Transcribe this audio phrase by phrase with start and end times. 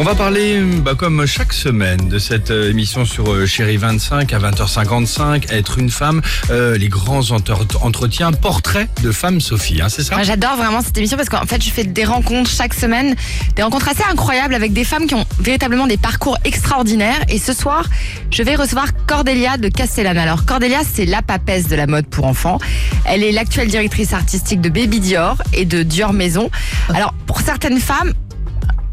[0.00, 4.32] On va parler, bah, comme chaque semaine, de cette euh, émission sur euh, Chérie 25
[4.32, 9.88] à 20h55, Être une femme, euh, les grands entre- entretiens, portraits de femmes Sophie, hein,
[9.88, 10.14] c'est ça?
[10.14, 13.16] Moi, j'adore vraiment cette émission parce qu'en fait, je fais des rencontres chaque semaine,
[13.56, 17.20] des rencontres assez incroyables avec des femmes qui ont véritablement des parcours extraordinaires.
[17.28, 17.84] Et ce soir,
[18.30, 20.16] je vais recevoir Cordélia de Castellane.
[20.16, 22.60] Alors, Cordélia, c'est la papesse de la mode pour enfants.
[23.04, 26.50] Elle est l'actuelle directrice artistique de Baby Dior et de Dior Maison.
[26.94, 28.12] Alors, pour certaines femmes,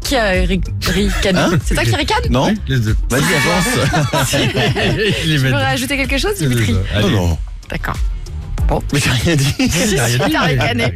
[0.06, 2.96] qui a ri- ricane Hein C'est toi qui ricane Non Les deux.
[3.10, 4.32] Vas-y, avance.
[4.32, 6.54] Les Tu veux rajouter quelque chose, les deux.
[6.54, 7.10] Dimitri Allez.
[7.10, 7.38] Non, non.
[7.68, 7.96] D'accord.
[8.92, 9.54] Mais j'ai rien dit.
[9.60, 10.32] Il.
[10.32, 10.92] T'as ricané.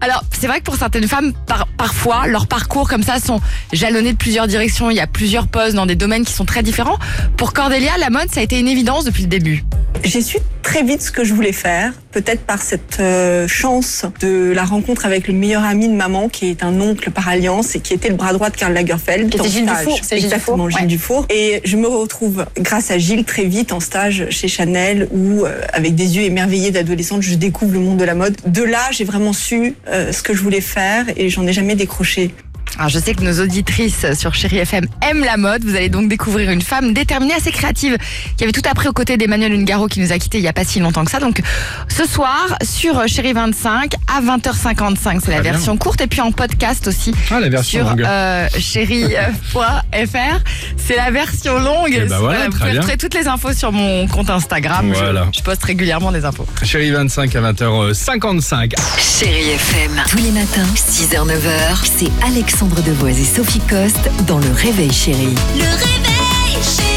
[0.00, 3.38] Alors, c'est vrai que pour certaines femmes, par- parfois, leurs parcours comme ça sont
[3.72, 4.90] jalonnés de plusieurs directions.
[4.90, 6.98] Il y a plusieurs postes dans des domaines qui sont très différents.
[7.36, 9.62] Pour Cordélia, la mode, ça a été une évidence depuis le début.
[10.04, 14.52] J'ai su très vite ce que je voulais faire, peut-être par cette euh, chance de
[14.52, 17.80] la rencontre avec le meilleur ami de maman, qui est un oncle par alliance et
[17.80, 19.30] qui était le bras droit de Karl Lagerfeld.
[19.30, 19.84] Qui était Gilles stage.
[19.84, 20.86] Dufour, c'est Gilles Exactement, Dufour, Gilles ouais.
[20.86, 21.26] Dufour.
[21.30, 25.60] Et je me retrouve, grâce à Gilles, très vite en stage chez Chanel, où, euh,
[25.72, 28.36] avec des yeux émerveillés d'adolescente, je découvre le monde de la mode.
[28.46, 31.74] De là, j'ai vraiment su euh, ce que je voulais faire et j'en ai jamais
[31.74, 32.32] décroché.
[32.78, 35.62] Alors, je sais que nos auditrices sur Chéri FM aiment la mode.
[35.64, 37.96] Vous allez donc découvrir une femme déterminée, assez créative,
[38.36, 40.52] qui avait tout appris aux côtés d'Emmanuel Ungaro, qui nous a quittés il y a
[40.52, 41.20] pas si longtemps que ça.
[41.20, 41.40] Donc,
[41.88, 45.52] ce soir, sur Chéri 25, à 20h55, c'est la bien.
[45.52, 47.12] version courte, et puis en podcast aussi.
[47.30, 50.40] Ah, la version sur euh, chéri.fr.
[50.76, 52.06] C'est la version longue.
[52.08, 54.88] Ben voilà, vous très pouvez retrouver toutes les infos sur mon compte Instagram.
[54.94, 55.28] Je- Voilà.
[55.36, 56.46] Je, poste régulièrement des infos.
[56.62, 58.72] Chérie 25 à 20h55.
[58.98, 60.02] Chérie FM.
[60.08, 65.34] Tous les matins, 6h, 9h, c'est Alexandre Devoise et Sophie Coste dans Le Réveil Chérie.
[65.56, 66.91] Le réveil, chérie